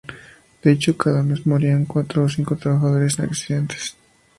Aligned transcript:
De 0.63 0.71
hecho, 0.71 0.97
cada 0.97 1.21
mes 1.21 1.45
morían 1.45 1.85
cuatro 1.85 2.23
o 2.23 2.27
cinco 2.27 2.55
trabajadores 2.55 3.19
en 3.19 3.25
accidentes. 3.25 3.95